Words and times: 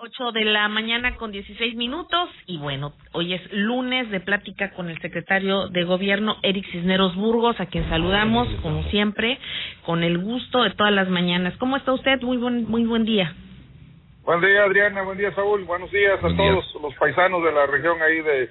8 0.00 0.30
de 0.30 0.44
la 0.44 0.68
mañana 0.68 1.16
con 1.16 1.32
16 1.32 1.74
minutos 1.74 2.30
y 2.46 2.58
bueno, 2.58 2.92
hoy 3.14 3.34
es 3.34 3.42
lunes 3.52 4.08
de 4.12 4.20
plática 4.20 4.70
con 4.70 4.88
el 4.90 5.00
secretario 5.00 5.66
de 5.70 5.82
Gobierno 5.82 6.36
Eric 6.44 6.70
Cisneros 6.70 7.16
Burgos, 7.16 7.58
a 7.58 7.66
quien 7.66 7.88
saludamos 7.88 8.46
como 8.62 8.84
siempre 8.90 9.40
con 9.84 10.04
el 10.04 10.18
gusto 10.18 10.62
de 10.62 10.70
todas 10.70 10.92
las 10.92 11.08
mañanas. 11.08 11.56
¿Cómo 11.56 11.76
está 11.76 11.92
usted? 11.92 12.20
Muy 12.22 12.36
buen 12.36 12.70
muy 12.70 12.84
buen 12.84 13.04
día. 13.04 13.34
Buen 14.22 14.40
día 14.40 14.62
Adriana, 14.62 15.02
buen 15.02 15.18
día 15.18 15.34
Saúl, 15.34 15.64
buenos 15.64 15.90
días 15.90 16.22
a 16.22 16.28
todos 16.28 16.64
los 16.80 16.94
paisanos 16.94 17.42
de 17.42 17.50
la 17.50 17.66
región 17.66 18.00
ahí 18.00 18.20
de 18.20 18.50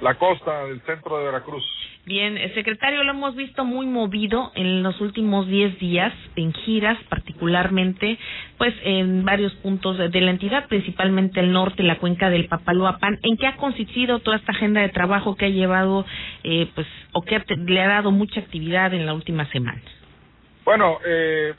la 0.00 0.14
costa 0.14 0.64
del 0.64 0.80
centro 0.82 1.18
de 1.18 1.24
Veracruz. 1.24 1.64
Bien, 2.04 2.38
el 2.38 2.54
secretario 2.54 3.04
lo 3.04 3.12
hemos 3.12 3.34
visto 3.36 3.64
muy 3.64 3.84
movido 3.84 4.50
en 4.54 4.82
los 4.82 4.98
últimos 5.00 5.46
10 5.46 5.78
días, 5.78 6.14
en 6.36 6.54
giras 6.54 6.96
particularmente, 7.10 8.18
pues 8.56 8.74
en 8.82 9.24
varios 9.24 9.52
puntos 9.56 9.98
de, 9.98 10.20
la 10.20 10.30
entidad, 10.30 10.68
principalmente 10.68 11.40
el 11.40 11.52
norte, 11.52 11.82
la 11.82 11.98
cuenca 11.98 12.30
del 12.30 12.48
Papaloapan. 12.48 13.18
¿En 13.22 13.36
qué 13.36 13.46
ha 13.46 13.56
consistido 13.56 14.20
toda 14.20 14.38
esta 14.38 14.52
agenda 14.52 14.80
de 14.80 14.88
trabajo 14.88 15.36
que 15.36 15.46
ha 15.46 15.50
llevado, 15.50 16.06
eh, 16.44 16.70
pues, 16.74 16.86
o 17.12 17.22
que 17.22 17.42
le 17.66 17.82
ha 17.82 17.88
dado 17.88 18.10
mucha 18.10 18.40
actividad 18.40 18.94
en 18.94 19.04
la 19.04 19.12
última 19.12 19.44
semana? 19.50 19.82
Bueno, 20.64 20.98
eh, 21.04 21.52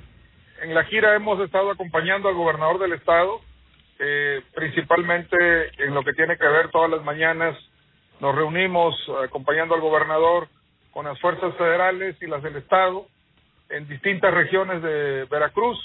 en 0.63 0.73
la 0.73 0.83
gira 0.85 1.15
hemos 1.15 1.39
estado 1.41 1.69
acompañando 1.69 2.27
al 2.27 2.35
gobernador 2.35 2.79
del 2.79 2.93
estado, 2.93 3.41
eh, 3.99 4.41
principalmente 4.55 5.37
en 5.77 5.93
lo 5.93 6.03
que 6.03 6.13
tiene 6.13 6.37
que 6.37 6.47
ver 6.47 6.69
todas 6.71 6.89
las 6.89 7.03
mañanas 7.03 7.55
nos 8.19 8.35
reunimos 8.35 8.95
acompañando 9.23 9.75
al 9.75 9.81
gobernador 9.81 10.47
con 10.91 11.05
las 11.05 11.19
fuerzas 11.19 11.55
federales 11.55 12.15
y 12.21 12.27
las 12.27 12.43
del 12.43 12.57
Estado 12.57 13.05
en 13.69 13.87
distintas 13.87 14.33
regiones 14.33 14.81
de 14.81 15.25
Veracruz. 15.25 15.77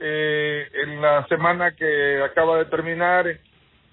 Eh, 0.00 0.68
en 0.84 1.02
la 1.02 1.26
semana 1.26 1.72
que 1.72 2.22
acaba 2.22 2.58
de 2.58 2.66
terminar, 2.66 3.26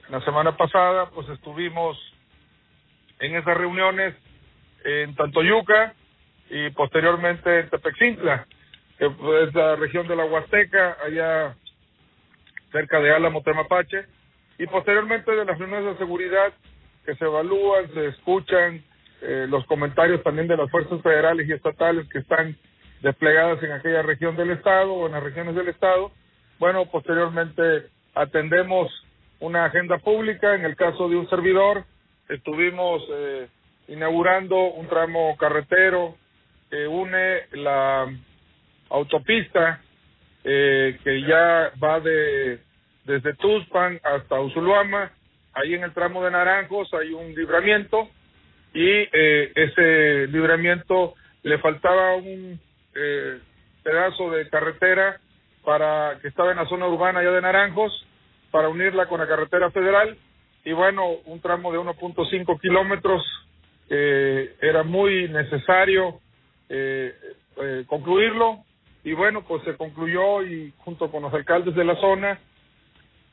la 0.09 0.22
semana 0.22 0.56
pasada, 0.56 1.09
pues 1.09 1.28
estuvimos 1.30 1.98
en 3.20 3.36
esas 3.36 3.58
reuniones 3.58 4.14
en 4.84 5.16
Tantoyuca 5.16 5.94
y 6.50 6.70
posteriormente 6.72 7.61
en 7.61 7.70
Tepexintla, 7.70 8.45
que 9.00 9.06
es 9.08 9.54
la 9.56 9.76
región 9.78 10.08
de 10.08 10.16
la 10.16 10.26
Huasteca, 10.26 10.98
allá 11.04 11.56
cerca 12.72 13.00
de 13.00 13.11
Álamo, 13.11 13.42
Temapache, 13.42 14.06
y 14.59 14.67
posteriormente 14.67 15.32
de 15.32 15.45
las 15.45 15.58
reuniones 15.58 15.94
de 15.94 15.98
seguridad 15.98 16.54
que 17.06 17.16
se 17.16 17.25
evalúan, 17.25 17.94
se 17.94 18.08
escuchan 18.08 18.84
eh, 19.22 19.48
los 19.50 19.66
comentarios 19.66 20.22
también 20.23 20.48
de 20.48 20.58
las 20.58 20.70
fuerzas 20.70 21.02
federales 21.02 21.48
y 21.48 21.53
estatales 21.53 22.08
que 22.09 22.20
están 22.20 22.56
desplegadas 23.02 23.61
en 23.64 23.72
aquella 23.72 24.02
región 24.02 24.36
del 24.36 24.52
Estado 24.52 24.94
o 24.94 25.06
en 25.06 25.14
las 25.14 25.23
regiones 25.23 25.56
del 25.56 25.70
Estado. 25.70 26.11
Bueno, 26.59 26.86
posteriormente 26.88 27.88
atendemos 28.14 28.92
una 29.39 29.66
agenda 29.66 29.98
pública. 30.00 30.56
En 30.56 30.66
el 30.66 30.76
caso 30.76 31.08
de 31.09 31.16
un 31.16 31.30
servidor, 31.30 31.86
estuvimos 32.30 33.03
eh, 33.11 33.48
inaugurando 33.88 34.56
un 34.56 34.88
tramo 34.88 35.36
carretero 35.38 36.16
que 36.70 36.88
une 36.88 37.42
la 37.52 38.08
autopista 38.89 39.81
eh, 40.44 41.00
que 41.03 41.22
ya 41.22 41.72
va 41.83 42.00
de 42.00 42.59
desde 43.06 43.33
Tuspan 43.36 44.00
hasta 44.03 44.39
Usuluama 44.39 45.11
ahí 45.56 45.73
en 45.73 45.84
el 45.84 45.94
tramo 45.94 46.23
de 46.23 46.31
Naranjos 46.31 46.94
hay 46.94 47.11
un 47.14 47.34
libramiento 47.34 48.09
y 48.73 48.88
eh, 48.88 49.52
ese 49.56 50.28
libramiento 50.28 51.16
le 51.44 51.58
faltaba 51.59 52.16
un 52.16 52.59
eh, 52.94 53.39
pedazo 53.83 54.31
de 54.31 54.50
carretera 54.50 55.20
para 55.64 56.20
que 56.22 56.28
estaba 56.28 56.52
en 56.52 56.58
la 56.58 56.67
zona 56.67 56.88
urbana 56.88 57.23
ya 57.23 57.31
de 57.31 57.42
Naranjos 57.42 58.06
para 58.52 58.70
unirla 58.70 59.08
con 59.08 59.20
la 59.20 59.28
carretera 59.28 59.72
federal. 59.72 60.17
Y 60.64 60.72
bueno 60.73 61.08
un 61.26 61.42
tramo 61.42 61.72
de 61.72 61.80
1.5 61.80 62.59
kilómetros 62.61 63.23
eh, 63.89 64.56
era 64.61 64.83
muy 64.83 65.30
necesario 65.30 66.20
eh, 66.70 67.14
eh, 67.61 67.83
concluirlo. 67.87 68.64
Y 69.04 69.14
bueno 69.14 69.43
pues 69.48 69.64
se 69.64 69.76
concluyó 69.76 70.43
y 70.43 70.73
junto 70.80 71.11
con 71.11 71.23
los 71.23 71.33
alcaldes 71.33 71.76
de 71.76 71.83
la 71.83 71.95
zona 71.95 72.39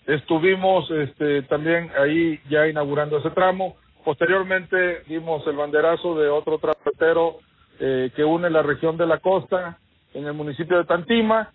Estuvimos 0.06 0.90
este, 0.90 1.42
también 1.42 1.90
ahí 1.98 2.40
ya 2.48 2.66
inaugurando 2.66 3.18
ese 3.18 3.30
tramo. 3.30 3.76
Posteriormente 4.04 5.02
dimos 5.06 5.46
el 5.46 5.56
banderazo 5.56 6.16
de 6.16 6.28
otro 6.28 6.58
trapetero 6.58 7.38
eh, 7.78 8.10
que 8.16 8.24
une 8.24 8.50
la 8.50 8.62
región 8.62 8.96
de 8.96 9.06
la 9.06 9.18
costa 9.18 9.78
en 10.12 10.26
el 10.26 10.32
municipio 10.32 10.78
de 10.78 10.84
Tantima 10.84 11.52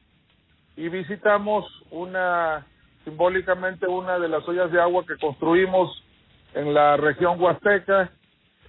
y 0.77 0.89
visitamos 0.89 1.65
una 1.91 2.65
simbólicamente 3.03 3.87
una 3.87 4.19
de 4.19 4.27
las 4.27 4.47
ollas 4.47 4.71
de 4.71 4.81
agua 4.81 5.05
que 5.05 5.17
construimos 5.17 6.03
en 6.53 6.73
la 6.73 6.97
región 6.97 7.41
huasteca 7.41 8.11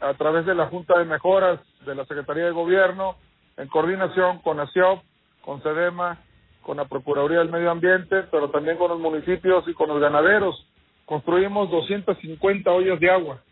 a 0.00 0.14
través 0.14 0.46
de 0.46 0.54
la 0.54 0.66
Junta 0.66 0.98
de 0.98 1.04
Mejoras 1.04 1.60
de 1.84 1.94
la 1.94 2.04
Secretaría 2.04 2.44
de 2.44 2.50
Gobierno 2.52 3.16
en 3.56 3.68
coordinación 3.68 4.38
con 4.38 4.60
ASIOP, 4.60 5.02
con 5.40 5.62
SEDEMA 5.62 6.18
con 6.62 6.76
la 6.76 6.86
Procuraduría 6.86 7.38
del 7.38 7.50
Medio 7.50 7.70
Ambiente, 7.70 8.24
pero 8.30 8.50
también 8.50 8.76
con 8.76 8.90
los 8.90 9.00
municipios 9.00 9.66
y 9.68 9.74
con 9.74 9.88
los 9.88 10.00
ganaderos. 10.00 10.66
Construimos 11.06 11.70
250 11.70 12.70
ollas 12.70 13.00
de 13.00 13.10
agua 13.10 13.42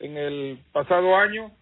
en 0.00 0.16
el 0.16 0.58
pasado 0.72 1.16
año 1.16 1.52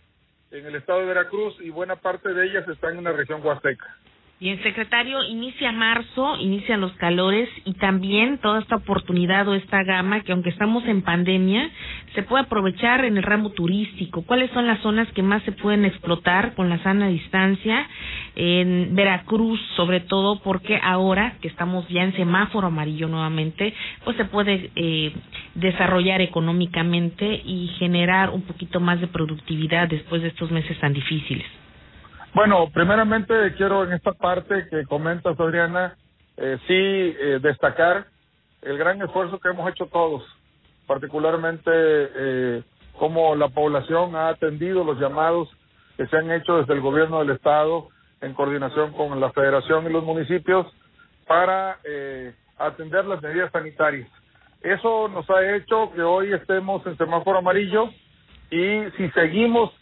en 0.50 0.66
el 0.66 0.76
estado 0.76 1.00
de 1.00 1.06
Veracruz 1.06 1.56
y 1.60 1.70
buena 1.70 1.96
parte 1.96 2.32
de 2.32 2.46
ellas 2.46 2.66
están 2.68 2.96
en 2.96 3.04
la 3.04 3.12
región 3.12 3.44
huasteca. 3.44 3.96
Bien, 4.40 4.62
secretario, 4.62 5.24
inicia 5.24 5.72
marzo, 5.72 6.36
inician 6.38 6.80
los 6.80 6.92
calores 6.92 7.48
y 7.64 7.72
también 7.72 8.38
toda 8.38 8.60
esta 8.60 8.76
oportunidad 8.76 9.48
o 9.48 9.54
esta 9.56 9.82
gama 9.82 10.20
que 10.20 10.30
aunque 10.30 10.50
estamos 10.50 10.86
en 10.86 11.02
pandemia, 11.02 11.68
se 12.14 12.22
puede 12.22 12.44
aprovechar 12.44 13.04
en 13.04 13.16
el 13.16 13.24
ramo 13.24 13.50
turístico. 13.50 14.22
¿Cuáles 14.22 14.48
son 14.52 14.68
las 14.68 14.78
zonas 14.80 15.10
que 15.12 15.24
más 15.24 15.42
se 15.42 15.50
pueden 15.50 15.84
explotar 15.84 16.54
con 16.54 16.68
la 16.68 16.80
sana 16.84 17.08
distancia? 17.08 17.88
En 18.36 18.94
Veracruz, 18.94 19.60
sobre 19.74 19.98
todo 19.98 20.40
porque 20.40 20.78
ahora 20.84 21.34
que 21.42 21.48
estamos 21.48 21.88
ya 21.88 22.04
en 22.04 22.14
semáforo 22.14 22.68
amarillo 22.68 23.08
nuevamente, 23.08 23.74
pues 24.04 24.16
se 24.16 24.24
puede 24.24 24.70
eh, 24.76 25.14
desarrollar 25.56 26.20
económicamente 26.20 27.42
y 27.44 27.72
generar 27.80 28.30
un 28.30 28.42
poquito 28.42 28.78
más 28.78 29.00
de 29.00 29.08
productividad 29.08 29.88
después 29.88 30.22
de 30.22 30.28
estos 30.28 30.52
meses 30.52 30.78
tan 30.78 30.92
difíciles. 30.92 31.57
Bueno, 32.38 32.70
primeramente 32.72 33.34
quiero 33.56 33.82
en 33.82 33.92
esta 33.92 34.12
parte 34.12 34.68
que 34.70 34.84
comentas, 34.84 35.40
Adriana, 35.40 35.96
eh, 36.36 36.56
sí 36.68 36.72
eh, 36.72 37.40
destacar 37.42 38.06
el 38.62 38.78
gran 38.78 39.02
esfuerzo 39.02 39.40
que 39.40 39.48
hemos 39.48 39.68
hecho 39.68 39.86
todos, 39.86 40.22
particularmente 40.86 41.68
eh, 41.74 42.62
cómo 42.96 43.34
la 43.34 43.48
población 43.48 44.14
ha 44.14 44.28
atendido 44.28 44.84
los 44.84 45.00
llamados 45.00 45.48
que 45.96 46.06
se 46.06 46.16
han 46.16 46.30
hecho 46.30 46.58
desde 46.58 46.74
el 46.74 46.80
gobierno 46.80 47.18
del 47.18 47.30
Estado 47.30 47.88
en 48.20 48.34
coordinación 48.34 48.92
con 48.92 49.18
la 49.18 49.32
Federación 49.32 49.86
y 49.86 49.92
los 49.92 50.04
municipios 50.04 50.64
para 51.26 51.78
eh, 51.82 52.32
atender 52.56 53.04
las 53.06 53.20
medidas 53.20 53.50
sanitarias. 53.50 54.08
Eso 54.62 55.08
nos 55.08 55.28
ha 55.28 55.56
hecho 55.56 55.90
que 55.92 56.02
hoy 56.02 56.32
estemos 56.32 56.86
en 56.86 56.96
semáforo 56.98 57.38
amarillo 57.38 57.88
y 58.52 58.84
si 58.96 59.10
seguimos 59.10 59.72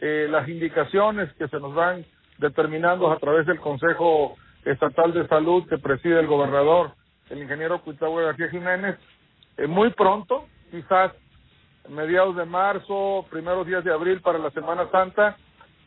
eh, 0.00 0.26
las 0.30 0.48
indicaciones 0.48 1.32
que 1.34 1.48
se 1.48 1.58
nos 1.58 1.74
van 1.74 2.04
determinando 2.38 3.10
a 3.10 3.18
través 3.18 3.46
del 3.46 3.60
Consejo 3.60 4.36
Estatal 4.64 5.12
de 5.12 5.26
Salud 5.28 5.68
que 5.68 5.78
preside 5.78 6.20
el 6.20 6.26
gobernador, 6.26 6.92
el 7.30 7.42
ingeniero 7.42 7.80
Cuitahue 7.82 8.24
García 8.24 8.48
Jiménez, 8.50 8.96
eh, 9.56 9.66
muy 9.66 9.90
pronto, 9.90 10.46
quizás 10.70 11.12
mediados 11.88 12.36
de 12.36 12.44
marzo, 12.44 13.26
primeros 13.30 13.66
días 13.66 13.84
de 13.84 13.92
abril 13.92 14.20
para 14.20 14.38
la 14.38 14.50
Semana 14.50 14.90
Santa, 14.90 15.36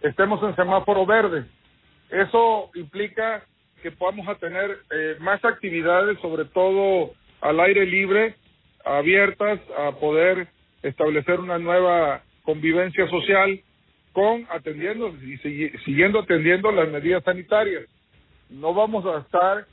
estemos 0.02 0.42
en 0.44 0.56
semáforo 0.56 1.06
verde. 1.06 1.46
Eso 2.09 2.72
implica 2.74 3.44
que 3.84 3.92
podamos 3.92 4.28
a 4.28 4.36
tener 4.36 4.80
eh, 4.92 5.18
más 5.19 5.44
actividades, 5.46 6.19
sobre 6.19 6.46
todo 6.46 7.12
al 7.42 7.59
aire 7.59 7.86
libre, 7.86 8.36
abiertas, 8.86 9.60
a 9.78 9.92
poder 9.92 10.48
establecer 10.81 11.39
una 11.39 11.60
nueva 11.60 12.24
convivencia 12.44 13.07
social 13.10 13.62
con 14.14 14.48
atendiendo 14.50 15.10
y 15.10 15.38
siguiendo 15.86 16.20
atendiendo 16.20 16.72
las 16.72 16.90
medidas 16.90 17.24
sanitarias. 17.24 17.86
No 18.50 18.74
vamos 18.74 19.06
a 19.06 19.20
estar 19.20 19.66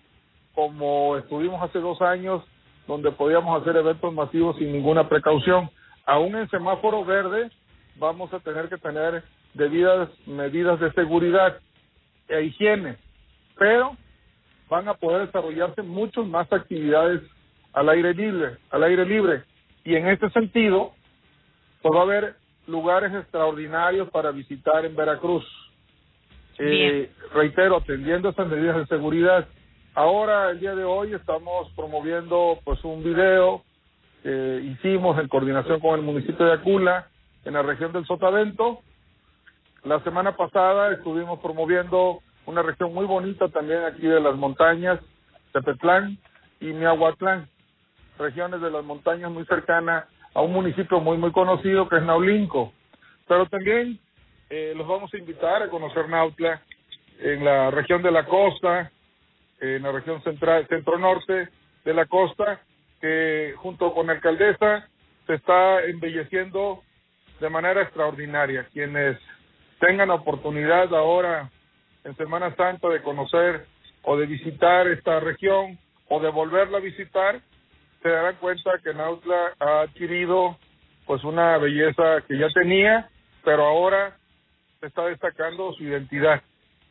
como 0.55 1.17
estuvimos 1.17 1.62
hace 1.62 1.79
dos 1.79 2.00
años, 2.00 2.43
donde 2.87 3.12
podíamos 3.12 3.61
hacer 3.61 3.77
eventos 3.77 4.12
masivos 4.12 4.56
sin 4.56 4.73
ninguna 4.73 5.09
precaución. 5.09 5.71
Aún 6.05 6.37
en 6.37 6.49
semáforo 6.50 7.05
verde 7.05 7.50
vamos 7.97 8.33
a 8.33 8.41
tener 8.41 8.69
que 8.69 8.79
tener 8.79 9.23
debidas 9.55 10.09
medidas 10.27 10.79
de 10.81 10.93
seguridad 10.93 11.59
e 12.29 12.43
higiene, 12.43 12.97
pero 13.59 13.97
van 14.69 14.88
a 14.88 14.94
poder 14.94 15.27
desarrollarse 15.27 15.83
muchas 15.83 16.27
más 16.27 16.50
actividades 16.53 17.23
al 17.73 17.88
aire 17.88 18.15
libre, 18.15 18.56
al 18.71 18.83
aire 18.85 19.05
libre. 19.05 19.43
Y 19.85 19.94
en 19.94 20.09
este 20.09 20.31
sentido, 20.31 20.93
pues 21.83 21.94
va 21.94 22.00
a 22.00 22.05
haber 22.05 22.37
lugares 22.66 23.12
extraordinarios 23.14 24.10
para 24.10 24.30
visitar 24.30 24.84
en 24.84 24.96
Veracruz. 24.96 25.44
Eh, 26.58 27.10
reitero, 27.34 27.76
atendiendo 27.76 28.30
esas 28.30 28.48
medidas 28.48 28.76
de 28.76 28.86
seguridad. 28.86 29.46
Ahora, 29.94 30.50
el 30.50 30.60
día 30.60 30.74
de 30.74 30.84
hoy, 30.84 31.12
estamos 31.12 31.70
promoviendo 31.76 32.58
pues 32.64 32.82
un 32.84 33.02
video 33.02 33.62
que 34.22 34.60
hicimos 34.64 35.18
en 35.18 35.28
coordinación 35.28 35.80
con 35.80 35.98
el 35.98 36.04
municipio 36.04 36.46
de 36.46 36.54
Acula, 36.54 37.08
en 37.44 37.54
la 37.54 37.62
región 37.62 37.92
del 37.92 38.06
Sotavento. 38.06 38.80
La 39.84 40.02
semana 40.02 40.36
pasada 40.36 40.92
estuvimos 40.92 41.38
promoviendo 41.40 42.20
una 42.46 42.62
región 42.62 42.92
muy 42.92 43.06
bonita 43.06 43.48
también 43.48 43.84
aquí 43.84 44.06
de 44.06 44.20
las 44.20 44.34
montañas, 44.36 45.00
Tepetlán 45.52 46.18
y 46.60 46.66
Miahuatlán, 46.72 47.48
regiones 48.18 48.60
de 48.60 48.70
las 48.70 48.84
montañas 48.84 49.30
muy 49.30 49.44
cercanas 49.44 50.06
a 50.37 50.43
un 50.43 50.53
municipio 50.53 51.00
muy, 51.00 51.17
muy 51.17 51.33
conocido 51.33 51.88
que 51.88 51.97
es 51.97 52.03
Naulinco. 52.03 52.75
Pero 53.27 53.47
también 53.47 53.99
eh, 54.50 54.75
los 54.77 54.87
vamos 54.87 55.12
a 55.15 55.17
invitar 55.17 55.62
a 55.62 55.71
conocer 55.71 56.11
Nautla 56.11 56.61
en 57.19 57.43
la 57.43 57.71
región 57.71 58.03
de 58.03 58.11
la 58.11 58.27
costa, 58.27 58.93
en 59.61 59.83
la 59.83 59.93
región 59.93 60.23
central, 60.23 60.67
centro-norte 60.69 61.49
de 61.87 61.94
la 61.94 62.05
costa, 62.05 62.61
que 63.00 63.55
junto 63.56 63.94
con 63.94 64.09
la 64.09 64.12
alcaldesa 64.12 64.87
se 65.27 65.35
está 65.35 65.83
embelleciendo 65.85 66.83
de 67.41 67.49
manera 67.49 67.81
extraordinaria. 67.81 68.69
Quienes 68.75 69.19
tengan 69.81 70.11
oportunidad 70.11 70.94
ahora 70.94 71.50
en 72.05 72.15
Semana 72.17 72.55
Santa 72.56 72.91
de 72.91 73.00
conocer 73.00 73.65
o 74.03 74.19
de 74.19 74.27
visitar 74.27 74.87
esta 74.87 75.19
región 75.19 75.79
o 76.11 76.21
de 76.21 76.29
volverla 76.29 76.77
a 76.77 76.83
visitar, 76.83 77.41
se 78.02 78.08
darán 78.08 78.37
cuenta 78.37 78.70
que 78.82 78.94
Nautla 78.94 79.52
ha 79.58 79.81
adquirido 79.82 80.58
pues 81.06 81.22
una 81.25 81.56
belleza 81.58 82.22
que 82.26 82.38
ya 82.38 82.48
tenía, 82.50 83.08
pero 83.44 83.64
ahora 83.64 84.16
se 84.81 84.87
está 84.87 85.06
destacando 85.06 85.72
su 85.75 85.84
identidad 85.84 86.43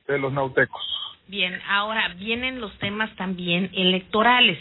de 0.08 0.18
los 0.18 0.32
nautecos. 0.32 0.82
Bien, 1.28 1.60
ahora 1.68 2.14
vienen 2.18 2.62
los 2.62 2.78
temas 2.80 3.14
también 3.16 3.70
electorales. 3.74 4.60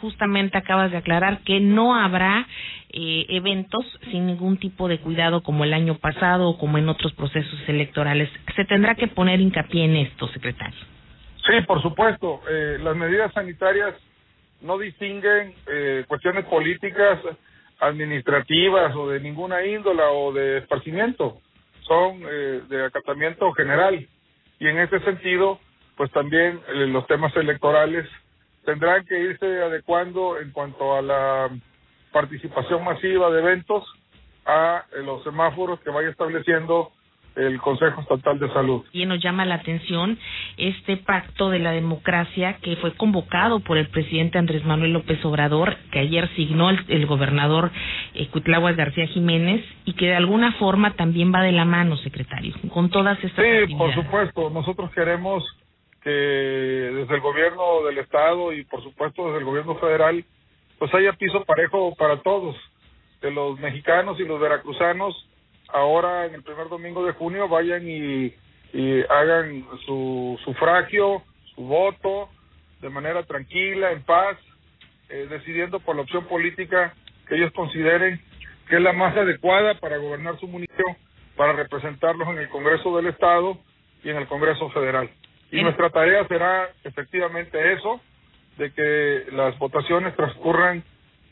Justamente 0.00 0.58
acabas 0.58 0.90
de 0.90 0.98
aclarar 0.98 1.40
que 1.40 1.60
no 1.60 1.94
habrá 1.94 2.46
eh, 2.90 3.26
eventos 3.28 3.84
sin 4.10 4.26
ningún 4.26 4.58
tipo 4.58 4.88
de 4.88 4.98
cuidado 4.98 5.42
como 5.42 5.64
el 5.64 5.72
año 5.72 5.96
pasado 5.98 6.48
o 6.48 6.58
como 6.58 6.78
en 6.78 6.88
otros 6.88 7.12
procesos 7.14 7.60
electorales. 7.66 8.30
¿Se 8.54 8.64
tendrá 8.64 8.94
que 8.94 9.06
poner 9.06 9.40
hincapié 9.40 9.84
en 9.84 9.96
esto, 9.96 10.28
secretario? 10.28 10.80
Sí, 11.46 11.60
por 11.66 11.80
supuesto. 11.80 12.40
Eh, 12.50 12.78
las 12.80 12.96
medidas 12.96 13.32
sanitarias 13.32 13.94
no 14.60 14.78
distinguen 14.78 15.54
eh, 15.66 16.04
cuestiones 16.08 16.44
políticas, 16.46 17.20
administrativas 17.80 18.94
o 18.96 19.10
de 19.10 19.20
ninguna 19.20 19.64
índola 19.64 20.10
o 20.10 20.32
de 20.32 20.58
esparcimiento. 20.58 21.40
Son 21.82 22.22
eh, 22.28 22.62
de 22.68 22.84
acatamiento 22.84 23.52
general. 23.52 24.06
Y 24.58 24.66
en 24.66 24.78
ese 24.78 25.00
sentido, 25.00 25.60
pues 25.96 26.10
también 26.12 26.60
eh, 26.68 26.86
los 26.86 27.06
temas 27.06 27.34
electorales 27.36 28.08
tendrán 28.64 29.04
que 29.06 29.18
irse 29.18 29.62
adecuando 29.62 30.40
en 30.40 30.50
cuanto 30.50 30.96
a 30.96 31.02
la 31.02 31.50
participación 32.12 32.82
masiva 32.82 33.30
de 33.30 33.40
eventos 33.40 33.84
a 34.44 34.84
eh, 34.92 35.02
los 35.02 35.22
semáforos 35.22 35.80
que 35.80 35.90
vaya 35.90 36.08
estableciendo 36.08 36.92
el 37.36 37.60
Consejo 37.60 38.00
Estatal 38.00 38.38
de 38.38 38.48
Salud. 38.52 38.84
Y 38.92 39.04
nos 39.06 39.22
llama 39.22 39.44
la 39.44 39.56
atención 39.56 40.18
este 40.56 40.96
pacto 40.96 41.50
de 41.50 41.58
la 41.58 41.72
democracia 41.72 42.56
que 42.62 42.76
fue 42.76 42.94
convocado 42.94 43.60
por 43.60 43.76
el 43.76 43.88
presidente 43.88 44.38
Andrés 44.38 44.64
Manuel 44.64 44.92
López 44.92 45.22
Obrador, 45.24 45.76
que 45.92 46.00
ayer 46.00 46.28
signó 46.34 46.70
el, 46.70 46.84
el 46.88 47.06
gobernador 47.06 47.70
eh, 48.14 48.28
Cuitláhuac 48.28 48.76
García 48.76 49.06
Jiménez 49.06 49.64
y 49.84 49.92
que 49.92 50.06
de 50.06 50.16
alguna 50.16 50.52
forma 50.52 50.94
también 50.94 51.32
va 51.32 51.42
de 51.42 51.52
la 51.52 51.64
mano, 51.64 51.96
secretario, 51.98 52.54
con 52.72 52.90
todas 52.90 53.22
estas 53.22 53.44
Sí, 53.44 53.74
por 53.74 53.94
supuesto. 53.94 54.50
Nosotros 54.50 54.90
queremos 54.92 55.44
que 56.02 56.10
desde 56.10 57.14
el 57.14 57.20
gobierno 57.20 57.84
del 57.84 57.98
Estado 57.98 58.52
y 58.52 58.64
por 58.64 58.82
supuesto 58.82 59.26
desde 59.26 59.38
el 59.38 59.44
gobierno 59.44 59.74
federal, 59.76 60.24
pues 60.78 60.94
haya 60.94 61.12
piso 61.12 61.44
parejo 61.44 61.94
para 61.96 62.22
todos, 62.22 62.56
de 63.20 63.30
los 63.30 63.58
mexicanos 63.58 64.18
y 64.20 64.24
los 64.24 64.40
veracruzanos 64.40 65.28
ahora 65.68 66.26
en 66.26 66.34
el 66.34 66.42
primer 66.42 66.68
domingo 66.68 67.04
de 67.04 67.12
junio 67.12 67.48
vayan 67.48 67.88
y, 67.88 68.34
y 68.72 69.02
hagan 69.08 69.64
su 69.84 70.38
sufragio, 70.44 71.22
su 71.54 71.62
voto, 71.62 72.28
de 72.80 72.90
manera 72.90 73.22
tranquila, 73.24 73.92
en 73.92 74.02
paz, 74.02 74.36
eh, 75.08 75.26
decidiendo 75.30 75.80
por 75.80 75.96
la 75.96 76.02
opción 76.02 76.26
política 76.26 76.94
que 77.28 77.36
ellos 77.36 77.52
consideren 77.52 78.20
que 78.68 78.76
es 78.76 78.82
la 78.82 78.92
más 78.92 79.16
adecuada 79.16 79.74
para 79.74 79.96
gobernar 79.98 80.38
su 80.38 80.48
municipio, 80.48 80.84
para 81.36 81.52
representarlos 81.52 82.28
en 82.28 82.38
el 82.38 82.48
Congreso 82.48 82.96
del 82.96 83.06
Estado 83.06 83.58
y 84.02 84.10
en 84.10 84.16
el 84.16 84.26
Congreso 84.26 84.68
Federal. 84.70 85.08
Y 85.52 85.62
nuestra 85.62 85.90
tarea 85.90 86.26
será 86.26 86.68
efectivamente 86.82 87.72
eso, 87.74 88.00
de 88.58 88.72
que 88.72 89.26
las 89.32 89.56
votaciones 89.58 90.16
transcurran 90.16 90.82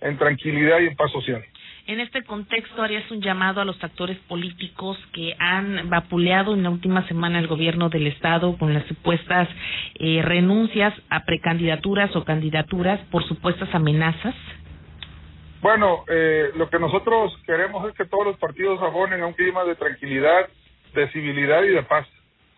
en 0.01 0.19
tranquilidad 0.19 0.79
y 0.81 0.87
en 0.87 0.97
paz 0.97 1.11
social. 1.11 1.45
En 1.87 2.01
este 2.01 2.25
contexto, 2.25 2.83
harías 2.83 3.11
un 3.11 3.21
llamado 3.21 3.61
a 3.61 3.65
los 3.67 3.83
actores 3.85 4.17
políticos 4.21 4.97
que 5.13 5.37
han 5.39 5.91
vapuleado 5.91 6.55
en 6.55 6.63
la 6.63 6.71
última 6.71 7.07
semana 7.09 7.39
el 7.39 7.47
gobierno 7.47 7.91
del 7.91 8.07
Estado 8.07 8.57
con 8.57 8.73
las 8.73 8.87
supuestas 8.87 9.51
eh, 9.97 10.23
renuncias 10.23 10.95
a 11.11 11.27
precandidaturas 11.27 12.17
o 12.17 12.25
candidaturas 12.25 13.01
por 13.11 13.23
supuestas 13.29 13.69
amenazas. 13.75 14.35
Bueno, 15.61 16.05
eh, 16.09 16.53
lo 16.57 16.71
que 16.71 16.79
nosotros 16.79 17.39
queremos 17.45 17.87
es 17.87 17.95
que 17.95 18.07
todos 18.07 18.25
los 18.25 18.39
partidos 18.39 18.81
abonen 18.81 19.21
a 19.21 19.27
un 19.27 19.35
clima 19.35 19.63
de 19.65 19.77
tranquilidad, 19.77 20.49
de 20.95 21.09
civilidad 21.11 21.65
y 21.65 21.69
de 21.69 21.83
paz 21.83 22.09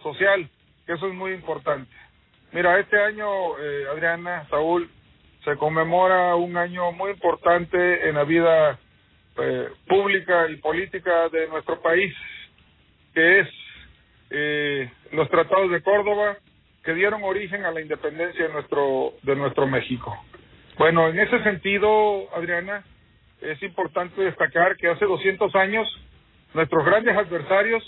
social, 0.05 0.49
que 0.87 0.93
eso 0.93 1.08
es 1.08 1.14
muy 1.14 1.32
importante. 1.32 1.90
Mira, 2.52 2.78
este 2.78 2.96
año, 3.02 3.58
eh, 3.58 3.87
Adriana, 3.90 4.46
Saúl, 4.50 4.88
se 5.44 5.56
conmemora 5.56 6.37
un 6.37 6.56
año 6.56 6.93
muy 6.93 7.11
importante 7.11 8.08
en 8.08 8.14
la 8.14 8.23
vida 8.23 8.78
eh, 9.38 9.69
pública 9.87 10.49
y 10.49 10.56
política 10.56 11.29
de 11.29 11.47
nuestro 11.49 11.81
país, 11.83 12.15
que 13.12 13.41
es 13.41 13.49
eh, 14.31 14.91
los 15.12 15.29
tratados 15.29 15.71
de 15.71 15.83
Córdoba, 15.83 16.38
que 16.83 16.94
dieron 16.94 17.23
origen 17.23 17.65
a 17.65 17.71
la 17.71 17.81
independencia 17.81 18.47
de 18.47 18.53
nuestro, 18.53 19.15
de 19.23 19.37
nuestro 19.37 19.67
México. 19.67 20.17
Bueno, 20.79 21.09
en 21.09 21.19
ese 21.19 21.43
sentido, 21.43 22.35
Adriana, 22.35 22.85
es 23.41 23.62
importante 23.62 24.23
destacar 24.23 24.77
que 24.77 24.88
hace 24.88 25.05
200 25.05 25.55
años 25.55 25.87
nuestros 26.55 26.85
grandes 26.85 27.17
adversarios 27.17 27.83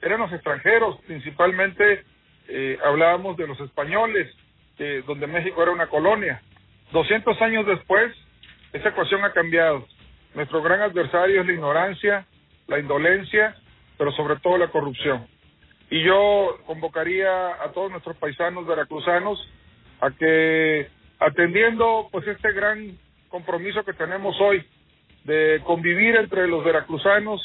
eran 0.00 0.20
los 0.20 0.32
extranjeros, 0.32 1.00
principalmente 1.06 2.04
eh, 2.48 2.78
hablábamos 2.84 3.36
de 3.36 3.46
los 3.46 3.58
españoles, 3.60 4.28
donde 5.06 5.28
México 5.28 5.62
era 5.62 5.70
una 5.70 5.86
colonia. 5.86 6.42
200 6.90 7.40
años 7.40 7.64
después, 7.66 8.12
esa 8.72 8.88
ecuación 8.88 9.24
ha 9.24 9.32
cambiado. 9.32 9.86
Nuestro 10.34 10.62
gran 10.62 10.80
adversario 10.80 11.40
es 11.40 11.46
la 11.46 11.52
ignorancia, 11.52 12.26
la 12.66 12.78
indolencia, 12.78 13.56
pero 13.98 14.12
sobre 14.12 14.36
todo 14.36 14.56
la 14.56 14.68
corrupción. 14.68 15.26
Y 15.90 16.02
yo 16.02 16.58
convocaría 16.66 17.62
a 17.62 17.70
todos 17.72 17.90
nuestros 17.90 18.16
paisanos 18.16 18.66
veracruzanos 18.66 19.38
a 20.00 20.10
que, 20.10 20.88
atendiendo 21.20 22.08
pues 22.10 22.26
este 22.26 22.52
gran 22.52 22.96
compromiso 23.28 23.84
que 23.84 23.92
tenemos 23.92 24.34
hoy 24.40 24.64
de 25.24 25.60
convivir 25.64 26.16
entre 26.16 26.48
los 26.48 26.64
veracruzanos 26.64 27.40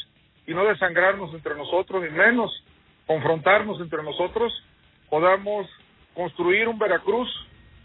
y 0.48 0.54
no 0.54 0.66
desangrarnos 0.66 1.34
entre 1.34 1.56
nosotros, 1.56 2.02
ni 2.02 2.10
menos 2.10 2.52
confrontarnos 3.06 3.80
entre 3.82 4.02
nosotros, 4.02 4.54
podamos 5.10 5.68
construir 6.14 6.68
un 6.68 6.80
Veracruz 6.80 7.30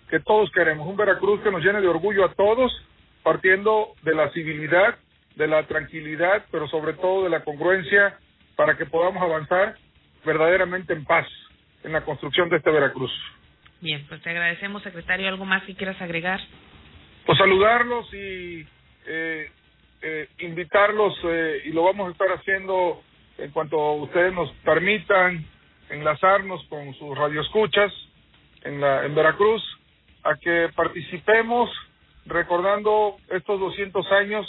que 0.08 0.20
todos 0.20 0.50
queremos, 0.52 0.86
un 0.86 0.96
Veracruz 0.96 1.40
que 1.42 1.50
nos 1.50 1.62
llene 1.62 1.80
de 1.80 1.88
orgullo 1.88 2.24
a 2.24 2.32
todos, 2.34 2.72
partiendo 3.22 3.94
de 4.02 4.14
la 4.14 4.30
civilidad, 4.30 4.96
de 5.36 5.48
la 5.48 5.66
tranquilidad, 5.66 6.44
pero 6.50 6.68
sobre 6.68 6.94
todo 6.94 7.24
de 7.24 7.30
la 7.30 7.44
congruencia 7.44 8.18
para 8.56 8.76
que 8.76 8.86
podamos 8.86 9.22
avanzar 9.22 9.76
verdaderamente 10.24 10.92
en 10.92 11.04
paz 11.04 11.26
en 11.84 11.92
la 11.92 12.04
construcción 12.04 12.48
de 12.48 12.58
este 12.58 12.70
Veracruz. 12.70 13.10
Bien, 13.80 14.04
pues 14.08 14.22
te 14.22 14.30
agradecemos, 14.30 14.82
secretario. 14.82 15.28
¿Algo 15.28 15.44
más 15.44 15.64
que 15.64 15.74
quieras 15.74 16.00
agregar? 16.00 16.40
Pues 17.26 17.38
saludarlos 17.38 18.06
y 18.14 18.66
eh, 19.06 19.50
eh, 20.02 20.28
invitarlos, 20.38 21.14
eh, 21.24 21.62
y 21.64 21.70
lo 21.70 21.84
vamos 21.84 22.08
a 22.08 22.12
estar 22.12 22.28
haciendo 22.28 23.02
en 23.38 23.50
cuanto 23.50 23.94
ustedes 23.94 24.32
nos 24.32 24.50
permitan 24.64 25.44
enlazarnos 25.90 26.64
con 26.68 26.94
sus 26.94 27.16
radioescuchas 27.16 27.92
en, 28.62 28.80
la, 28.80 29.04
en 29.04 29.14
Veracruz, 29.14 29.62
a 30.22 30.36
que 30.36 30.68
participemos 30.74 31.70
recordando 32.26 33.16
estos 33.30 33.60
200 33.60 34.10
años 34.12 34.46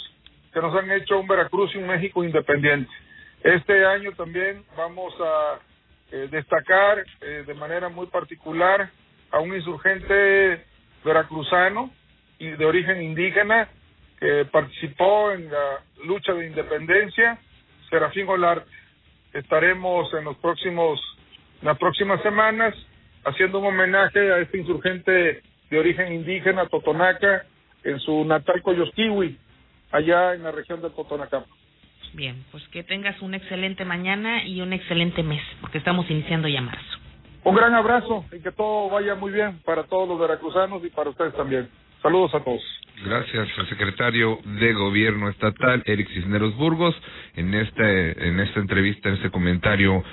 que 0.52 0.60
nos 0.60 0.74
han 0.76 0.90
hecho 0.92 1.18
un 1.18 1.26
Veracruz 1.26 1.74
y 1.74 1.78
un 1.78 1.86
México 1.86 2.22
independiente. 2.22 2.90
Este 3.42 3.84
año 3.84 4.12
también 4.12 4.64
vamos 4.76 5.12
a 5.20 5.58
eh, 6.12 6.28
destacar 6.30 7.04
eh, 7.20 7.44
de 7.46 7.54
manera 7.54 7.88
muy 7.88 8.06
particular 8.06 8.90
a 9.30 9.40
un 9.40 9.54
insurgente 9.54 10.64
veracruzano 11.04 11.90
y 12.38 12.50
de 12.50 12.64
origen 12.64 13.02
indígena 13.02 13.68
que 14.18 14.44
participó 14.46 15.32
en 15.32 15.50
la 15.50 15.80
lucha 16.04 16.32
de 16.32 16.46
independencia, 16.46 17.38
Serafín 17.90 18.28
Olarte. 18.28 18.70
Estaremos 19.32 20.12
en 20.14 20.24
los 20.24 20.36
próximos, 20.38 21.00
en 21.60 21.68
las 21.68 21.78
próximas 21.78 22.22
semanas 22.22 22.74
haciendo 23.24 23.58
un 23.58 23.66
homenaje 23.66 24.32
a 24.32 24.38
este 24.38 24.58
insurgente 24.58 25.10
de 25.10 25.42
de 25.74 25.80
origen 25.80 26.12
indígena, 26.12 26.66
Totonaca, 26.66 27.46
en 27.84 28.00
su 28.00 28.24
natal 28.24 28.62
Coyosquiwi, 28.62 29.38
allá 29.92 30.34
en 30.34 30.42
la 30.42 30.50
región 30.50 30.82
de 30.82 30.90
Totonaca. 30.90 31.44
Bien, 32.14 32.44
pues 32.50 32.66
que 32.68 32.84
tengas 32.84 33.20
una 33.22 33.36
excelente 33.36 33.84
mañana 33.84 34.44
y 34.44 34.60
un 34.60 34.72
excelente 34.72 35.22
mes, 35.22 35.42
porque 35.60 35.78
estamos 35.78 36.08
iniciando 36.10 36.48
ya 36.48 36.60
marzo. 36.60 36.98
Un 37.42 37.54
gran 37.54 37.74
abrazo 37.74 38.24
y 38.32 38.40
que 38.40 38.52
todo 38.52 38.88
vaya 38.88 39.14
muy 39.14 39.32
bien 39.32 39.60
para 39.64 39.84
todos 39.84 40.08
los 40.08 40.18
veracruzanos 40.18 40.84
y 40.84 40.90
para 40.90 41.10
ustedes 41.10 41.34
también. 41.34 41.68
Saludos 42.00 42.34
a 42.34 42.40
todos. 42.40 42.62
Gracias 43.02 43.48
al 43.58 43.68
secretario 43.68 44.38
de 44.44 44.72
Gobierno 44.72 45.28
Estatal, 45.28 45.82
Eric 45.84 46.08
Cisneros 46.10 46.54
Burgos, 46.56 46.94
en, 47.34 47.52
este, 47.54 48.28
en 48.28 48.38
esta 48.38 48.60
entrevista, 48.60 49.08
en 49.08 49.16
este 49.16 49.30
comentario 49.30 50.04